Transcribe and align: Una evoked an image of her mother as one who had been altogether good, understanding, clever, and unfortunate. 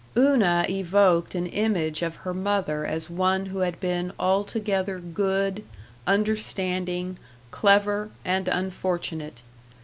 Una 0.17 0.65
evoked 0.67 1.35
an 1.35 1.45
image 1.45 2.01
of 2.01 2.15
her 2.15 2.33
mother 2.33 2.87
as 2.87 3.07
one 3.07 3.45
who 3.45 3.59
had 3.59 3.79
been 3.79 4.11
altogether 4.17 4.97
good, 4.97 5.63
understanding, 6.07 7.19
clever, 7.51 8.09
and 8.25 8.47
unfortunate. 8.47 9.43